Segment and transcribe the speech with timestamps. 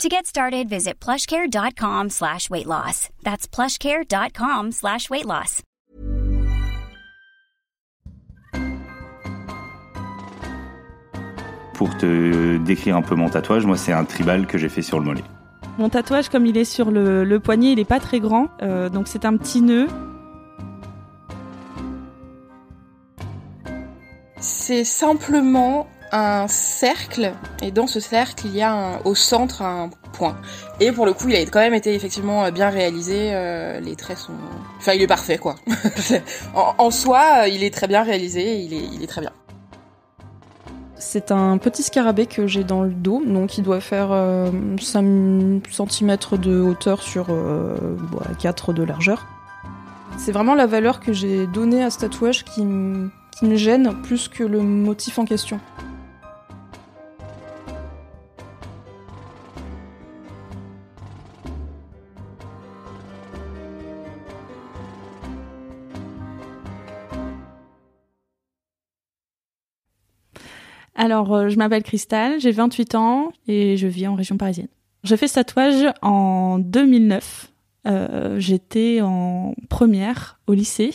[0.00, 3.08] To get started, visit plushcare.com slash weight loss.
[3.22, 5.62] That's plushcare.com slash weight loss.
[11.74, 14.98] Pour te décrire un peu mon tatouage, moi c'est un tribal que j'ai fait sur
[14.98, 15.24] le mollet.
[15.78, 18.88] Mon tatouage, comme il est sur le, le poignet, il est pas très grand, euh,
[18.88, 19.88] donc c'est un petit nœud.
[24.38, 30.36] C'est simplement un cercle et dans ce cercle il y a au centre un point.
[30.78, 34.18] Et pour le coup il a quand même été effectivement bien réalisé, euh, les traits
[34.18, 34.34] sont...
[34.78, 35.56] Enfin il est parfait quoi.
[36.54, 39.32] en, soi euh, il est très bien réalisé, il est, très bien.
[40.96, 45.62] C'est un petit scarabée que j'ai dans le dos, donc il doit faire euh, 5
[45.70, 47.74] cm de hauteur sur euh,
[48.12, 49.26] voilà, 4 de largeur.
[50.18, 53.10] C'est vraiment la valeur que j'ai donnée à ce tatouage qui me
[53.42, 55.58] gêne plus que le motif en question.
[71.02, 74.68] Alors, euh, je m'appelle Cristal, j'ai 28 ans et je vis en région parisienne.
[75.02, 77.50] J'ai fait ce tatouage en 2009.
[77.88, 80.94] Euh, J'étais en première au lycée.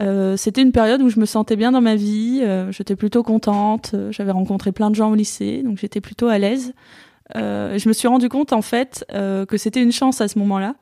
[0.00, 2.42] Euh, C'était une période où je me sentais bien dans ma vie.
[2.70, 3.94] j'étais plutôt contente.
[4.08, 6.72] J'avais rencontré plein de gens au lycée, donc j'étais plutôt à l'aise.
[7.34, 10.76] Je me suis rendu compte en fait que c'était une chance à ce moment-là.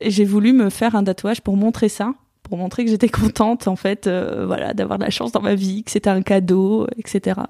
[0.00, 2.12] Et j'ai voulu me faire un tatouage pour montrer ça,
[2.50, 5.54] pour montrer que j'étais contente en fait, euh, voilà, d'avoir de la chance dans ma
[5.54, 7.40] vie, que c'était un cadeau, etc.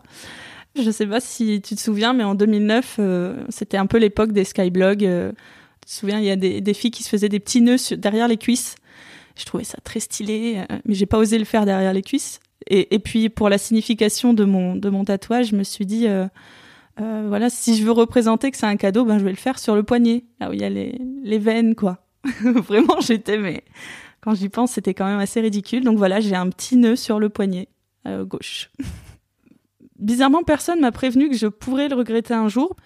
[0.76, 4.32] Je sais pas si tu te souviens, mais en 2009, euh, c'était un peu l'époque
[4.32, 5.04] des skyblogs.
[5.04, 5.32] euh,
[5.80, 8.28] tu te souviens, il y a des, filles qui se faisaient des petits nœuds derrière
[8.28, 8.76] les cuisses.
[9.36, 12.38] Je trouvais ça très stylé, euh, mais j'ai pas osé le faire derrière les cuisses.
[12.68, 16.28] Et, puis pour la signification de mon de mon tatouage, je me suis dit, euh,
[17.26, 19.74] voilà, si je veux représenter que c'est un cadeau, ben je vais le faire sur
[19.74, 22.04] le poignet, là où il y a les les veines, quoi.
[22.42, 23.64] Vraiment, j'étais, mais
[24.20, 25.84] quand j'y pense, c'était quand même assez ridicule.
[25.84, 27.68] Donc voilà, j'ai un petit nœud sur le poignet
[28.06, 28.70] euh, gauche.
[29.98, 32.76] Bizarrement, personne m'a prévenu que je pourrais le regretter un jour.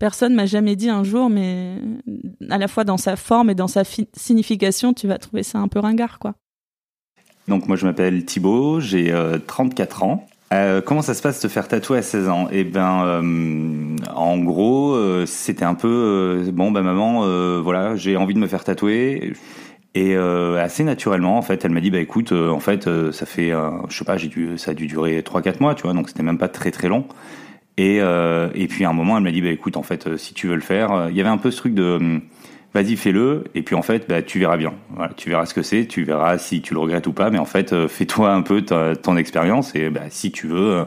[0.00, 1.76] Personne m'a jamais dit un jour, mais
[2.50, 5.58] à la fois dans sa forme et dans sa fi- signification, tu vas trouver ça
[5.58, 6.34] un peu ringard, quoi.
[7.46, 10.26] Donc moi je m'appelle Thibaut, j'ai euh, 34 ans.
[10.52, 12.48] Euh, comment ça se passe de se faire tatouer à 16 ans?
[12.50, 17.20] Eh ben, euh, en gros, c'était un peu bon, bah maman,
[17.60, 19.34] voilà, j'ai envie de me faire tatouer.
[19.96, 23.12] Et euh, assez naturellement, en fait, elle m'a dit, bah écoute, euh, en fait, euh,
[23.12, 25.82] ça fait, euh, je sais pas, j'ai dû, ça a dû durer 3-4 mois, tu
[25.84, 27.06] vois, donc c'était même pas très très long.
[27.76, 30.16] Et, euh, et puis à un moment, elle m'a dit, bah écoute, en fait, euh,
[30.16, 32.22] si tu veux le faire, il y avait un peu ce truc de, hum,
[32.72, 34.74] vas-y, fais-le, et puis en fait, bah, tu verras bien.
[34.96, 37.38] Voilà, tu verras ce que c'est, tu verras si tu le regrettes ou pas, mais
[37.38, 40.84] en fait, fais-toi un peu ton expérience, et bah, si tu veux,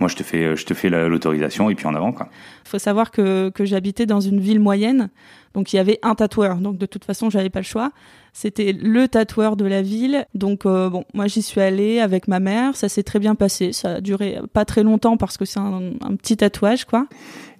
[0.00, 2.28] moi, je te fais, je te fais la- l'autorisation, et puis en avant, quoi.
[2.66, 5.08] Faut savoir que, que j'habitais dans une ville moyenne,
[5.54, 7.90] donc il y avait un tatoueur, donc de toute façon j'avais pas le choix.
[8.36, 12.40] C'était le tatoueur de la ville, donc euh, bon, moi j'y suis allée avec ma
[12.40, 15.60] mère, ça s'est très bien passé, ça a duré pas très longtemps parce que c'est
[15.60, 17.06] un, petit tatouage quoi.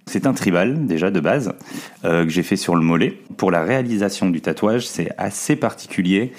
[0.07, 1.55] C'est un tribal déjà de base
[2.05, 3.17] euh, que j'ai fait sur le mollet.
[3.37, 6.33] Pour la réalisation du tatouage, c'est assez particulier.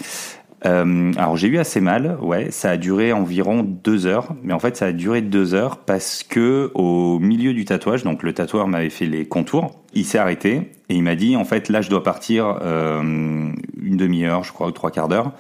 [0.65, 4.59] Euh, alors j'ai eu assez mal, ouais, ça a duré environ deux heures, mais en
[4.59, 8.67] fait ça a duré deux heures parce que au milieu du tatouage, donc le tatoueur
[8.67, 11.89] m'avait fait les contours, il s'est arrêté et il m'a dit en fait là je
[11.89, 15.33] dois partir euh, une demi-heure, je crois, ou trois quarts d'heure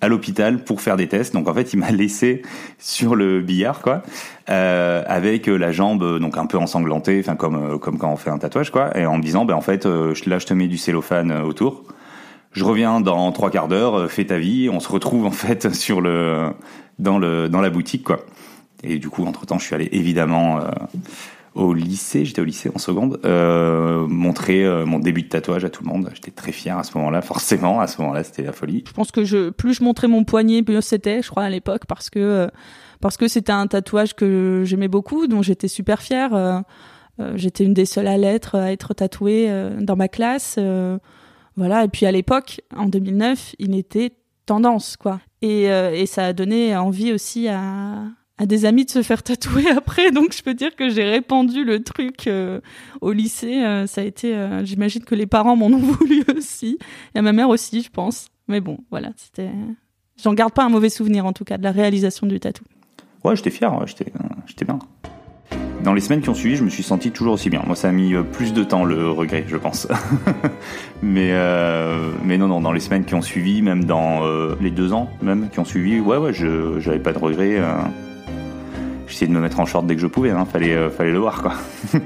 [0.00, 1.32] à l'hôpital pour faire des tests.
[1.32, 2.42] Donc en fait, il m'a laissé
[2.78, 4.02] sur le billard, quoi,
[4.50, 8.38] euh, avec la jambe donc un peu ensanglantée, enfin comme comme quand on fait un
[8.38, 11.30] tatouage, quoi, et en me disant, ben en fait, là je te mets du cellophane
[11.30, 11.84] autour.
[12.52, 15.74] Je reviens dans trois quarts d'heure, euh, fais ta vie, on se retrouve en fait
[15.74, 16.50] sur le
[16.98, 18.20] dans le dans la boutique, quoi.
[18.84, 20.70] Et du coup, entre temps, je suis allé évidemment euh,
[21.54, 25.84] au lycée, j'étais au lycée en seconde, euh, montrer mon début de tatouage à tout
[25.84, 26.10] le monde.
[26.14, 28.82] J'étais très fier à ce moment-là, forcément, à ce moment-là, c'était la folie.
[28.86, 32.10] Je pense que plus je montrais mon poignet, mieux c'était, je crois, à l'époque, parce
[32.10, 32.50] que
[33.00, 36.64] parce que c'était un tatouage que j'aimais beaucoup, dont j'étais super fière.
[37.34, 39.48] j'étais une des seules à l'être, à être tatouée
[39.80, 40.58] dans ma classe.
[41.56, 41.84] Voilà.
[41.84, 44.12] Et puis à l'époque, en 2009, il était
[44.46, 45.20] tendance, quoi.
[45.40, 48.04] Et, euh, et ça a donné envie aussi à
[48.40, 51.82] des amis de se faire tatouer après, donc je peux dire que j'ai répandu le
[51.82, 52.60] truc euh,
[53.00, 53.62] au lycée.
[53.62, 54.34] euh, ça a été,
[54.64, 56.78] j'imagine que les parents m'en ont voulu aussi,
[57.14, 58.26] et à ma mère aussi, je pense.
[58.48, 59.50] Mais bon, voilà, c'était
[60.22, 62.64] j'en garde pas un mauvais souvenir en tout cas de la réalisation du tatou.
[63.24, 64.78] Ouais, j'étais fier, j'étais bien.
[65.82, 67.62] Dans les semaines qui ont suivi, je me suis senti toujours aussi bien.
[67.66, 69.88] Moi, ça a mis euh, plus de temps le regret, je pense.
[71.02, 74.70] mais euh, mais non, non, dans les semaines qui ont suivi, même dans euh, les
[74.70, 77.60] deux ans, même qui ont suivi, ouais, ouais, je j'avais pas de regret.
[79.08, 80.30] J'essayais de me mettre en short dès que je pouvais.
[80.30, 81.54] Hein, fallait fallait le voir, quoi.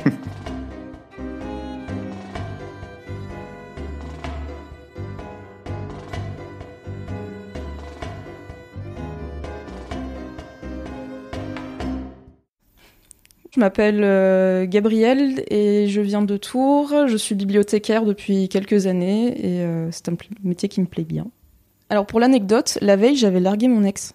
[13.56, 16.92] Je m'appelle euh, Gabrielle et je viens de Tours.
[17.06, 21.26] Je suis bibliothécaire depuis quelques années et euh, c'est un métier qui me plaît bien.
[21.88, 24.14] Alors pour l'anecdote, la veille j'avais largué mon ex.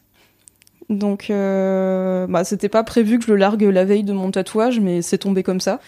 [0.89, 4.79] Donc euh, bah, c'était pas prévu que je le largue la veille de mon tatouage,
[4.79, 5.79] mais c'est tombé comme ça.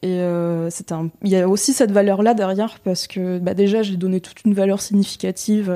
[0.00, 0.68] Et un...
[1.22, 4.54] il y a aussi cette valeur-là derrière parce que bah, déjà j'ai donné toute une
[4.54, 5.70] valeur significative,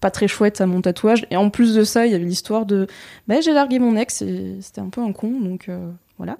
[0.00, 1.24] pas très chouette à mon tatouage.
[1.30, 2.88] Et en plus de ça, il y avait l'histoire de
[3.28, 5.70] bah, j'ai largué mon ex et c'était un peu un con, donc
[6.18, 6.36] voilà.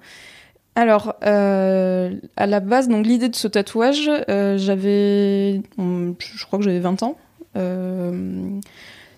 [0.75, 6.59] Alors, euh, à la base, donc l'idée de ce tatouage, euh, j'avais, hum, je crois
[6.59, 7.17] que j'avais 20 ans.
[7.55, 8.59] Euh,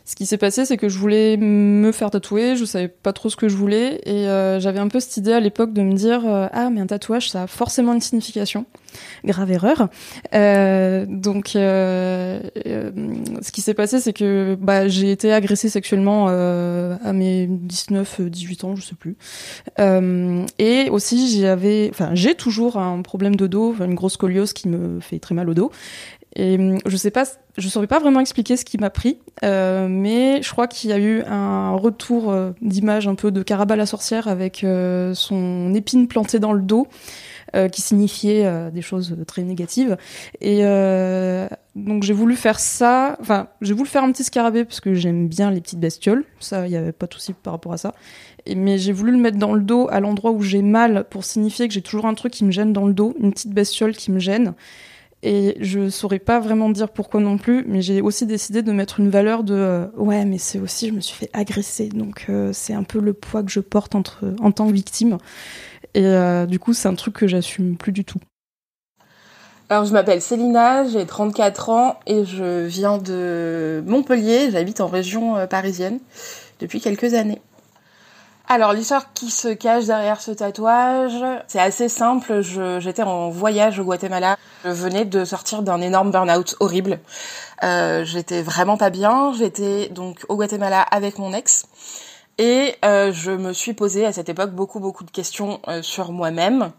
[0.08, 3.30] ce qui s'est passé, c'est que je voulais me faire tatouer, je savais pas trop
[3.30, 5.92] ce que je voulais, et euh, j'avais un peu cette idée à l'époque de me
[5.92, 8.66] dire euh, ah mais un tatouage ça a forcément une signification.
[9.26, 9.90] Grave erreur.
[10.34, 12.92] Euh, donc euh, euh,
[13.42, 18.76] ce qui s'est passé, c'est que bah, j'ai été agressée sexuellement à mes 19-18 ans,
[18.76, 19.18] je sais plus.
[20.60, 25.00] Et aussi j'avais, enfin j'ai toujours un problème de dos, une grosse scoliose qui me
[25.00, 25.72] fait très mal au dos.
[26.36, 27.26] Et hum, je sais pas,
[27.58, 30.94] je saurais pas vraiment expliquer ce qui m'a pris, euh, mais je crois qu'il y
[30.94, 35.74] a eu un retour euh, d'image un peu de Caraba la sorcière avec euh, son
[35.74, 36.88] épine plantée dans le dos,
[37.72, 39.98] qui signifiait des choses très négatives.
[40.42, 40.64] Et
[41.76, 45.28] donc j'ai voulu faire ça, enfin j'ai voulu faire un petit scarabée parce que j'aime
[45.28, 47.96] bien les petites bestioles, ça il y avait pas de souci par rapport à ça.
[48.56, 51.68] Mais j'ai voulu le mettre dans le dos à l'endroit où j'ai mal pour signifier
[51.68, 54.12] que j'ai toujours un truc qui me gêne dans le dos, une petite bestiole qui
[54.12, 54.54] me gêne.
[55.24, 59.00] Et je saurais pas vraiment dire pourquoi non plus, mais j'ai aussi décidé de mettre
[59.00, 62.52] une valeur de euh, ouais, mais c'est aussi je me suis fait agresser, donc euh,
[62.54, 64.04] c'est un peu le poids que je porte en
[64.52, 65.18] tant que victime.
[65.96, 68.20] Et euh, du coup, c'est un truc que j'assume plus du tout.
[69.70, 74.50] Alors, je m'appelle Célina, j'ai 34 ans et je viens de Montpellier.
[74.52, 76.00] J'habite en région parisienne
[76.60, 77.42] depuis quelques années.
[78.50, 82.42] Alors, l'histoire qui se cache derrière ce tatouage, c'est assez simple.
[82.80, 84.38] J'étais en voyage au Guatemala.
[84.64, 87.00] Je venais de sortir d'un énorme burn-out horrible.
[87.64, 89.34] Euh, j'étais vraiment pas bien.
[89.34, 91.66] J'étais donc au Guatemala avec mon ex.
[92.38, 96.12] Et euh, je me suis posé à cette époque beaucoup beaucoup de questions euh, sur
[96.12, 96.72] moi-même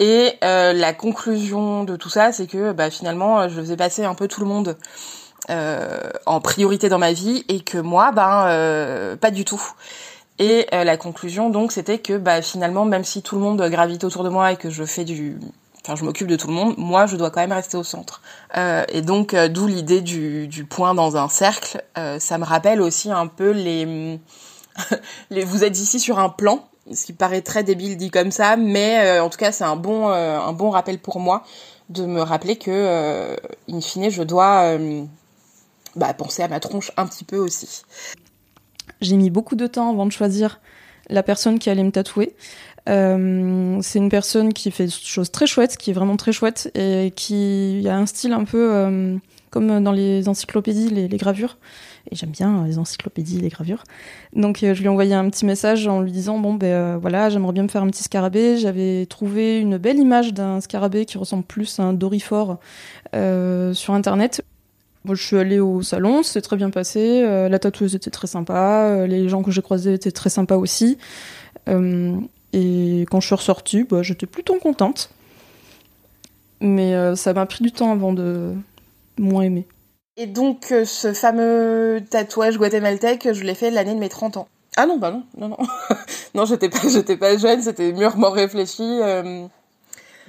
[0.00, 4.04] et euh, la conclusion de tout ça, c'est que bah, finalement, euh, je faisais passer
[4.04, 4.76] un peu tout le monde
[6.26, 9.62] en priorité dans ma vie et que moi, ben, pas du tout.
[10.38, 14.04] Et euh, la conclusion, donc, c'était que bah, finalement, même si tout le monde gravite
[14.04, 15.38] autour de moi et que je fais du...
[15.84, 18.20] Enfin, je m'occupe de tout le monde, moi, je dois quand même rester au centre.
[18.56, 21.82] Euh, et donc, euh, d'où l'idée du, du point dans un cercle.
[21.96, 24.20] Euh, ça me rappelle aussi un peu les...
[25.30, 28.56] les vous êtes ici sur un plan ce qui paraît très débile dit comme ça,
[28.56, 31.42] mais euh, en tout cas c'est un bon un bon rappel pour moi
[31.90, 33.36] de me rappeler que
[33.70, 34.78] in fine je dois
[35.96, 37.82] bah, penser à ma tronche un petit peu aussi.
[39.00, 40.60] J'ai mis beaucoup de temps avant de choisir
[41.08, 42.34] la personne qui allait me tatouer.
[42.88, 46.70] Euh, c'est une personne qui fait des choses très chouettes, qui est vraiment très chouette
[46.74, 49.16] et qui a un style un peu euh,
[49.50, 51.58] comme dans les encyclopédies, les, gravures.
[52.10, 53.84] Et j'aime bien les encyclopédies, les gravures.
[54.34, 57.28] Donc euh, je lui ai envoyé un petit message en lui disant bon ben voilà,
[57.28, 58.56] j'aimerais bien me faire un petit scarabée.
[58.56, 62.58] J'avais trouvé une belle image d'un scarabée qui ressemble plus à un dorifort
[63.12, 64.42] sur internet.
[65.14, 67.22] Je suis allée au salon, c'est très bien passé.
[67.24, 68.86] euh, la tatoueuse était très sympa.
[68.90, 70.98] euh, les gens que j'ai croisés étaient très sympas aussi.
[71.68, 72.16] Euh,
[72.52, 75.10] et quand je suis ressortie, bah, j'étais plutôt contente.
[76.60, 78.52] Mais ça m'a pris du temps avant de
[79.16, 79.66] moins aimer.
[80.16, 84.48] Et donc ce fameux tatouage guatémaltèque, je l'ai fait l'année de mes 30 ans.
[84.76, 85.56] Ah non, bah non, non, non.
[86.34, 88.82] non, j'étais pas, j'étais pas jeune, c'était mûrement réfléchi.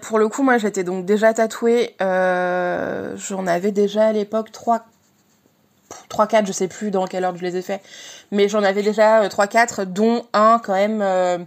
[0.01, 1.96] Pour le coup, moi, j'étais donc déjà tatouée.
[2.01, 4.86] euh, J'en avais déjà à l'époque 3,
[6.10, 7.82] 3, 4, je sais plus dans quelle ordre je les ai fait.
[8.32, 11.38] Mais j'en avais déjà 3, 4, dont un quand même euh,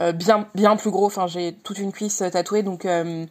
[0.00, 1.06] euh, bien, bien plus gros.
[1.06, 2.84] Enfin, j'ai toute une cuisse tatouée, donc...
[2.84, 3.26] euh,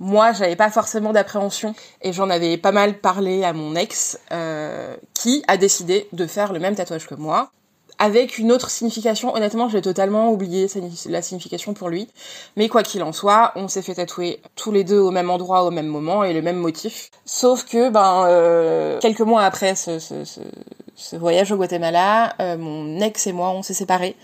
[0.00, 4.96] moi, j'avais pas forcément d'appréhension et j'en avais pas mal parlé à mon ex, euh,
[5.12, 7.50] qui a décidé de faire le même tatouage que moi.
[7.98, 9.34] Avec une autre signification.
[9.34, 10.68] Honnêtement, j'ai totalement oublié
[11.06, 12.08] la signification pour lui.
[12.56, 15.64] Mais quoi qu'il en soit, on s'est fait tatouer tous les deux au même endroit,
[15.64, 17.10] au même moment et le même motif.
[17.24, 20.24] Sauf que, ben, euh, quelques mois après ce, ce,
[20.94, 24.16] ce, voyage au Guatemala, euh, mon ex et moi, on s'est séparés.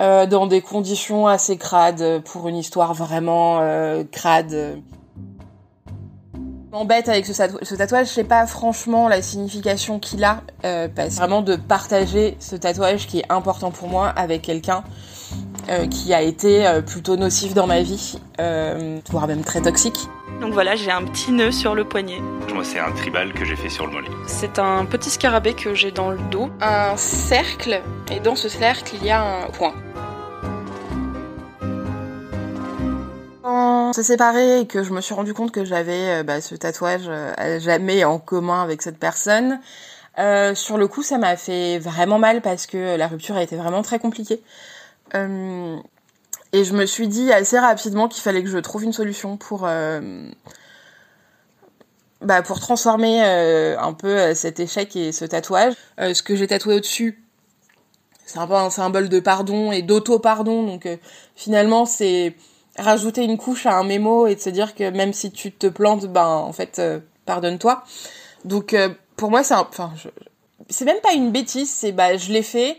[0.00, 4.78] Euh, dans des conditions assez crades pour une histoire vraiment euh, crade
[6.76, 11.14] m'embête avec ce, ce, tatouage, je sais pas franchement la signification qu'il a, euh, parce
[11.14, 14.84] vraiment de partager ce tatouage qui est important pour moi avec quelqu'un
[15.68, 19.96] euh, qui a été euh, plutôt nocif dans ma vie, euh, voire même très toxique.
[20.40, 22.20] Donc voilà, j'ai un petit nœud sur le poignet.
[22.52, 24.10] Moi, c'est un tribal que j'ai fait sur le mollet.
[24.26, 26.50] C'est un petit scarabée que j'ai dans le dos.
[26.60, 27.80] Un cercle,
[28.12, 29.72] et dans ce cercle, il y a un point.
[33.86, 34.16] On s'est
[34.60, 37.58] et que je me suis rendu compte que j'avais euh, bah, ce tatouage euh, à
[37.58, 39.60] jamais en commun avec cette personne,
[40.18, 43.56] euh, sur le coup, ça m'a fait vraiment mal parce que la rupture a été
[43.56, 44.42] vraiment très compliquée.
[45.14, 49.68] Et je me suis dit assez rapidement qu'il fallait que je trouve une solution pour
[52.22, 55.74] bah, pour transformer un peu cet échec et ce tatouage.
[55.98, 57.22] ce que j'ai tatoué au-dessus,
[58.26, 60.64] c'est un peu un symbole de pardon et d'auto-pardon.
[60.64, 60.88] Donc
[61.34, 62.34] finalement, c'est
[62.78, 65.66] rajouter une couche à un mémo et de se dire que même si tu te
[65.66, 66.80] plantes, ben en fait,
[67.24, 67.82] pardonne-toi.
[68.44, 68.74] Donc
[69.16, 69.92] pour moi, c'est enfin,
[70.68, 71.72] c'est même pas une bêtise.
[71.72, 72.78] C'est bah, je l'ai fait.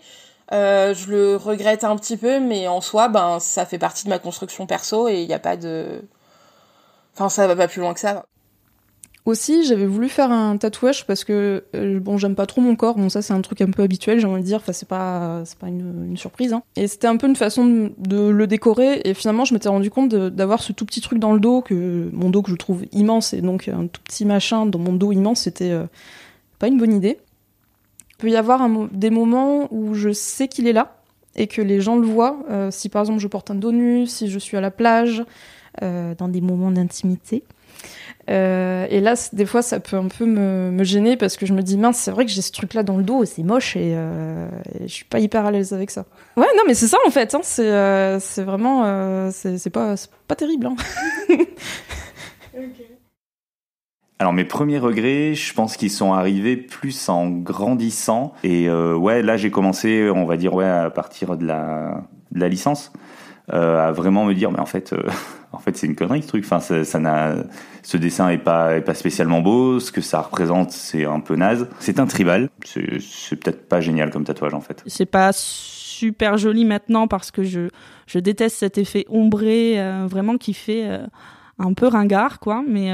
[0.53, 4.09] Euh, je le regrette un petit peu, mais en soi, ben, ça fait partie de
[4.09, 6.01] ma construction perso et il n'y a pas de.
[7.13, 8.25] Enfin, ça va pas plus loin que ça.
[9.27, 12.95] Aussi, j'avais voulu faire un tatouage parce que euh, bon, j'aime pas trop mon corps.
[12.95, 14.59] Bon, ça c'est un truc un peu habituel, j'ai envie de dire.
[14.59, 16.53] Enfin, c'est pas c'est pas une, surprise.
[16.53, 16.63] Hein.
[16.77, 19.01] Et c'était un peu une façon de, le décorer.
[19.03, 22.09] Et finalement, je m'étais rendu compte d'avoir ce tout petit truc dans le dos que
[22.13, 25.11] mon dos que je trouve immense et donc un tout petit machin dans mon dos
[25.11, 25.87] immense, c'était euh,
[26.57, 27.19] pas une bonne idée.
[28.11, 31.01] Il peut y avoir des moments où je sais qu'il est là
[31.35, 32.39] et que les gens le voient.
[32.49, 35.21] Euh, si par exemple je porte un dos nu, si je suis à la plage,
[35.81, 37.43] dans des moments d'intimité.
[38.29, 41.53] Euh, et là, des fois, ça peut un peu me, me gêner parce que je
[41.53, 43.93] me dis, mince, c'est vrai que j'ai ce truc-là dans le dos, c'est moche et,
[43.95, 46.05] euh, et, je suis pas hyper à l'aise avec ça.
[46.35, 47.33] Ouais, non, mais c'est ça en fait.
[47.35, 49.95] Hein, c'est euh, vraiment, euh, c'est pas,
[50.27, 50.67] pas terrible.
[50.67, 50.75] Hein.
[52.53, 52.97] okay.
[54.19, 58.33] Alors mes premiers regrets, je pense qu'ils sont arrivés plus en grandissant.
[58.43, 62.39] Et euh, ouais, là j'ai commencé, on va dire ouais, à partir de la, de
[62.39, 62.91] la licence,
[63.53, 65.03] euh, à vraiment me dire, mais en fait, euh,
[65.51, 66.43] en fait c'est une connerie ce truc.
[66.45, 67.35] Enfin, ça, ça n'a,
[67.83, 69.79] ce dessin est pas, spécialement beau.
[69.79, 71.67] Ce que ça représente, c'est un peu naze.
[71.79, 72.49] C'est un tribal.
[72.65, 74.83] C'est, peut-être pas génial comme tatouage en fait.
[74.87, 77.69] C'est pas super joli maintenant parce que je,
[78.19, 81.05] déteste cet effet ombré, euh, vraiment qui fait euh,
[81.59, 82.63] un peu ringard, quoi.
[82.67, 82.91] Mais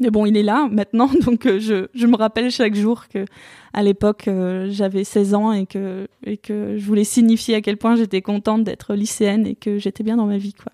[0.00, 3.24] mais bon, il est là maintenant, donc euh, je, me rappelle chaque jour que
[3.72, 7.76] à l'époque euh, j'avais 16 ans et que, et que je voulais signifier à quel
[7.76, 10.72] point j'étais contente d'être lycéenne et que j'étais bien dans ma vie, quoi.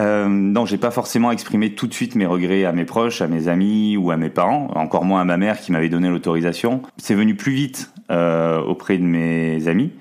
[0.00, 3.26] Euh, non, j'ai pas forcément exprimé tout de suite mes regrets à mes proches, à
[3.26, 6.82] mes amis ou à mes parents, encore moins à ma mère qui m'avait donné l'autorisation.
[6.98, 9.92] C'est venu plus vite euh, auprès de mes amis.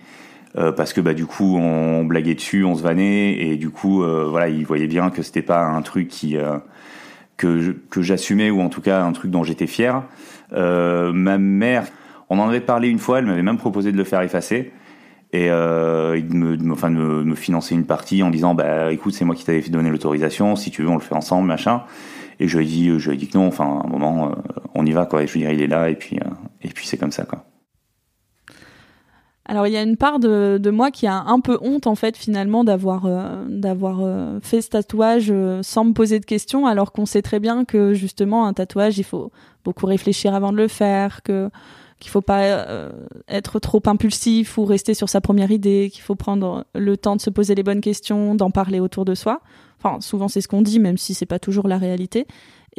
[0.57, 4.01] Euh, parce que bah du coup on blaguait dessus, on se vannait et du coup
[4.01, 6.57] euh, voilà ils voyaient bien que c'était pas un truc qui euh,
[7.37, 10.03] que, j'assumais ou en tout cas un truc dont j'étais fier.
[10.53, 11.85] Euh, ma mère,
[12.29, 14.71] on en avait parlé une fois, elle m'avait même proposé de le faire effacer
[15.37, 18.91] et euh, de, me, de, me, enfin, de me financer une partie en disant bah
[18.91, 21.83] écoute c'est moi qui t'avais donner l'autorisation, si tu veux on le fait ensemble machin.
[22.39, 24.29] Et je lui ai dit, je lui ai dit que non, enfin à un moment
[24.29, 24.35] euh,
[24.73, 25.23] on y va quoi.
[25.23, 26.29] Et je lui dire il est là et puis euh,
[26.61, 27.45] et puis c'est comme ça quoi.
[29.49, 31.95] Alors il y a une part de, de, moi qui a un peu honte en
[31.95, 36.67] fait finalement d'avoir euh, d'avoir euh, fait ce tatouage euh, sans me poser de questions
[36.67, 39.31] alors qu'on sait très bien que justement un tatouage il faut
[39.63, 41.49] beaucoup réfléchir avant de le faire que
[41.99, 42.89] qu'il faut pas euh,
[43.27, 47.21] être trop impulsif ou rester sur sa première idée qu'il faut prendre le temps de
[47.21, 49.41] se poser les bonnes questions d'en parler autour de soi.
[49.79, 52.27] Enfin souvent c'est ce qu'on dit même si c'est pas toujours la réalité.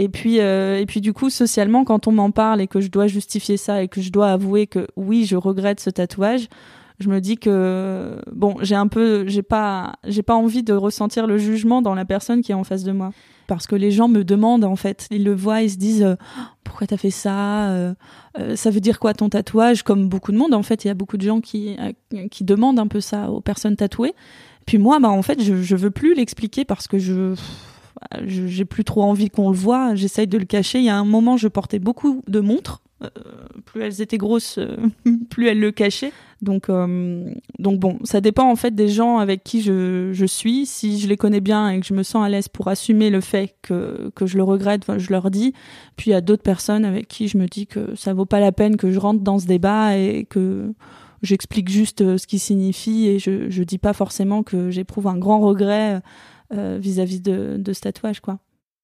[0.01, 2.89] Et puis, euh, et puis du coup, socialement, quand on m'en parle et que je
[2.89, 6.49] dois justifier ça et que je dois avouer que oui, je regrette ce tatouage,
[6.99, 11.27] je me dis que bon, j'ai un peu, j'ai pas, j'ai pas envie de ressentir
[11.27, 13.13] le jugement dans la personne qui est en face de moi,
[13.47, 16.17] parce que les gens me demandent en fait, ils le voient, ils se disent euh,
[16.65, 17.95] pourquoi t'as fait ça, euh,
[18.39, 20.91] euh, ça veut dire quoi ton tatouage, comme beaucoup de monde en fait, il y
[20.91, 21.77] a beaucoup de gens qui
[22.31, 24.15] qui demandent un peu ça aux personnes tatouées.
[24.67, 27.35] Puis moi, bah en fait, je, je veux plus l'expliquer parce que je
[28.25, 30.79] j'ai plus trop envie qu'on le voit, j'essaye de le cacher.
[30.79, 32.81] Il y a un moment, je portais beaucoup de montres.
[33.05, 33.09] Euh,
[33.65, 34.77] plus elles étaient grosses, euh,
[35.31, 36.13] plus elles le cachaient.
[36.43, 40.67] Donc, euh, donc bon, ça dépend en fait des gens avec qui je, je suis.
[40.67, 43.21] Si je les connais bien et que je me sens à l'aise pour assumer le
[43.21, 45.53] fait que, que je le regrette, je leur dis.
[45.97, 48.41] Puis il y a d'autres personnes avec qui je me dis que ça vaut pas
[48.41, 50.73] la peine que je rentre dans ce débat et que
[51.23, 55.41] j'explique juste ce qui signifie et je je dis pas forcément que j'éprouve un grand
[55.41, 56.01] regret
[56.53, 58.39] vis-à-vis de, de ce tatouage quoi.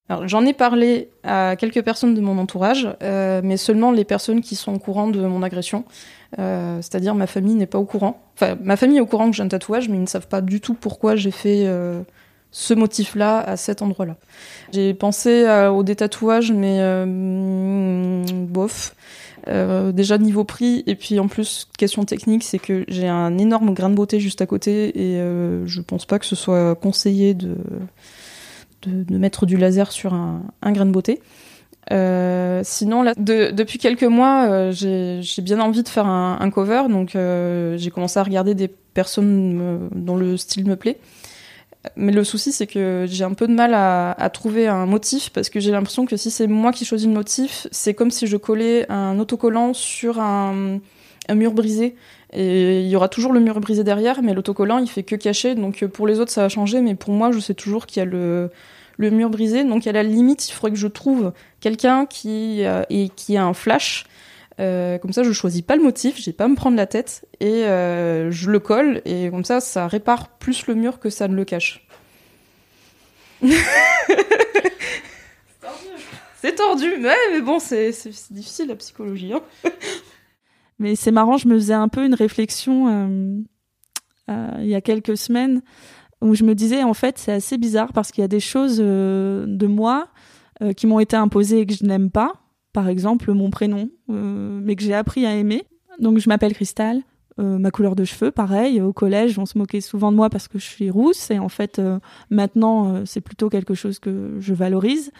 [0.07, 4.55] J'en ai parlé à quelques personnes de mon entourage, euh, mais seulement les personnes qui
[4.55, 5.83] sont au courant de mon agression.
[6.37, 8.21] Euh, c'est-à-dire ma famille n'est pas au courant.
[8.35, 10.41] Enfin, ma famille est au courant que j'ai un tatouage, mais ils ne savent pas
[10.41, 12.01] du tout pourquoi j'ai fait euh,
[12.51, 14.15] ce motif-là à cet endroit-là.
[14.73, 16.79] J'ai pensé au détatouage, mais
[18.45, 18.95] bof.
[19.47, 23.89] déjà niveau prix et puis en plus question technique c'est que j'ai un énorme grain
[23.89, 25.17] de beauté juste à côté et
[25.65, 27.57] je pense pas que ce soit conseillé de
[28.87, 31.21] de, mettre du laser sur un, grain de beauté.
[31.91, 37.77] Euh, sinon, depuis quelques mois, euh, j'ai bien envie de faire un, cover, donc euh,
[37.77, 40.97] j'ai commencé à regarder des personnes dont le style me plaît.
[41.95, 45.49] Mais le souci, c'est que j'ai un peu de mal à, trouver un motif parce
[45.49, 48.37] que j'ai l'impression que si c'est moi qui choisis le motif, c'est comme si je
[48.37, 50.79] collais un autocollant sur un,
[51.27, 51.95] un mur brisé.
[52.33, 55.55] Et il y aura toujours le mur brisé derrière, mais l'autocollant, il fait que cacher.
[55.55, 58.01] Donc pour les autres, ça va changer, mais pour moi, je sais toujours qu'il y
[58.01, 58.49] a le,
[58.97, 59.63] le mur brisé.
[59.63, 63.45] Donc à la limite, il faudrait que je trouve quelqu'un qui, euh, et, qui a
[63.45, 64.05] un flash.
[64.59, 67.25] Euh, comme ça, je choisis pas le motif, j'ai pas à me prendre la tête
[67.41, 71.27] et euh, je le colle et comme ça, ça répare plus le mur que ça
[71.27, 71.85] ne le cache.
[76.41, 77.91] c'est tordu, mais, mais bon, c'est
[78.31, 79.33] difficile la psychologie.
[79.33, 79.41] Hein.
[80.79, 83.45] mais c'est marrant, je me faisais un peu une réflexion
[84.27, 85.61] il y a quelques semaines
[86.21, 88.79] où je me disais en fait c'est assez bizarre parce qu'il y a des choses
[88.79, 90.07] euh, de moi
[90.61, 92.33] euh, qui m'ont été imposées et que je n'aime pas.
[92.73, 95.63] Par exemple mon prénom, euh, mais que j'ai appris à aimer.
[95.99, 97.03] Donc je m'appelle Cristal.
[97.37, 98.81] ma couleur de cheveux, pareil.
[98.81, 101.31] Au collège, on se moquait souvent de moi parce que je suis rousse.
[101.31, 101.81] Et en fait,
[102.29, 105.11] maintenant, c'est plutôt quelque chose que je valorise.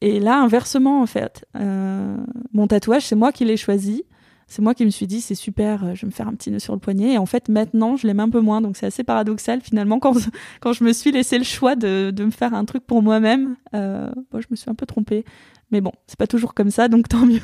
[0.00, 4.04] Et là, inversement, en fait, mon tatouage, c'est moi qui l'ai choisi
[4.52, 6.50] c'est moi qui me suis dit c'est super, euh, je vais me faire un petit
[6.50, 7.14] nœud sur le poignet.
[7.14, 8.60] Et en fait, maintenant, je l'aime un peu moins.
[8.60, 10.12] Donc c'est assez paradoxal finalement quand,
[10.60, 13.56] quand je me suis laissé le choix de, de me faire un truc pour moi-même.
[13.74, 15.24] Euh, je me suis un peu trompée.
[15.70, 17.40] Mais bon, c'est pas toujours comme ça, donc tant mieux.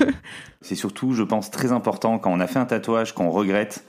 [0.61, 3.87] C'est surtout, je pense, très important quand on a fait un tatouage qu'on regrette.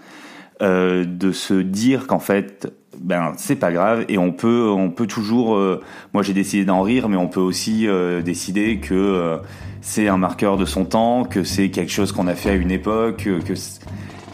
[0.62, 5.08] Euh, de se dire qu'en fait ben c'est pas grave et on peut on peut
[5.08, 5.80] toujours euh,
[6.14, 9.40] moi j'ai décidé d'en rire mais on peut aussi euh, décider que
[9.80, 12.72] c'est un marqueur de son temps que c'est quelque chose qu'on a fait à une
[12.72, 13.54] époque que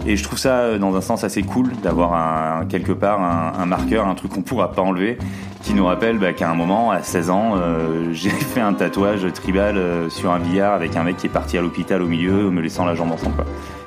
[0.08, 4.08] et je trouve ça dans un sens assez cool d'avoir un, quelque part un, marqueur
[4.08, 5.20] un truc qu'on pourra pas enlever
[5.62, 7.54] qui nous rappelle bah, qu'à un moment à 16 ans
[8.14, 11.62] j'ai fait un tatouage tribal sur un billard avec un mec qui est parti à
[11.62, 13.32] l'hôpital au milieu me laissant la jambe en sang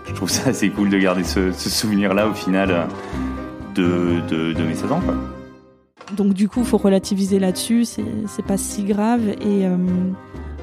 [0.08, 2.88] je trouve ça assez cool de garder ce, souvenir-là au final
[3.74, 5.00] de, mes 16 ans.
[6.16, 9.76] Donc du coup, il faut relativiser là-dessus, c'est pas si grave et euh,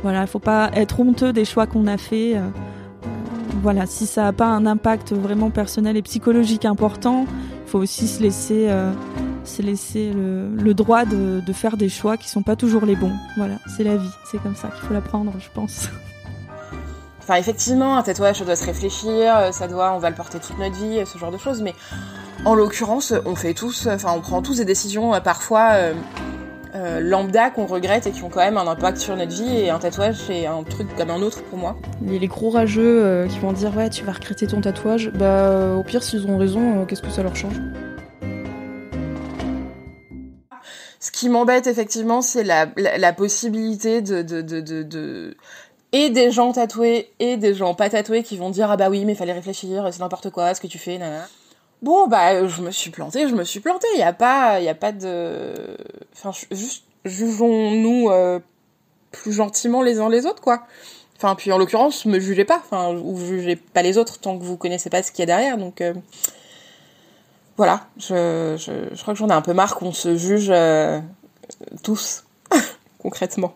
[0.01, 2.35] voilà, il faut pas être honteux des choix qu'on a fait.
[2.35, 2.41] Euh,
[3.61, 7.25] voilà, si ça n'a pas un impact vraiment personnel et psychologique important,
[7.65, 8.91] il faut aussi se laisser, euh,
[9.43, 13.13] se laisser le, droit de, faire des choix qui sont pas toujours les bons.
[13.37, 15.89] Voilà, c'est la vie, c'est comme ça qu'il faut l'apprendre, je pense.
[17.27, 20.37] Enfin, effectivement, un tatouage, ça doit se réfléchir, euh, ça doit, on va le porter
[20.37, 21.63] toute notre vie, ce genre de choses.
[21.63, 21.73] Mais
[22.45, 25.71] en l'occurrence, on fait tous, enfin, on prend tous des décisions euh, parfois
[26.75, 29.57] euh, lambda qu'on regrette et qui ont quand même un impact sur notre vie.
[29.57, 31.77] Et un tatouage, c'est un truc comme un autre pour moi.
[32.05, 35.09] Les, les gros rageux qui vont dire ouais, tu vas regretter ton tatouage.
[35.15, 37.59] Bah, au pire, s'ils ont raison, qu'est-ce que ça leur change?
[40.99, 45.37] Ce qui m'embête effectivement, c'est la, la, possibilité de, de, de, de
[45.95, 49.05] et des gens tatoués et des gens pas tatoués qui vont dire ah bah oui
[49.05, 51.25] mais fallait réfléchir c'est n'importe quoi ce que tu fais nanana.
[51.81, 54.65] bon bah je me suis plantée je me suis plantée il y a pas il
[54.65, 55.53] y a pas de
[56.13, 58.39] enfin juste jugeons-nous euh,
[59.11, 60.67] plus gentiment les uns les autres quoi.
[61.15, 64.43] Enfin puis en l'occurrence me jugez pas enfin ou jugez pas les autres tant que
[64.43, 65.93] vous connaissez pas ce qu'il y a derrière donc euh,
[67.55, 67.87] voilà.
[67.95, 70.99] Je, je, crois que j'en ai un peu marre qu'on se juge euh,
[71.83, 72.25] tous
[72.99, 73.53] concrètement